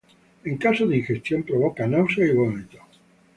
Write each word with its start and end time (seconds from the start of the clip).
En 0.49 0.57
caso 0.63 0.83
de 0.87 0.97
ingestión 0.97 1.43
provoca 1.43 1.85
náuseas 1.85 2.31
y 2.31 2.33
vómitos. 2.33 2.81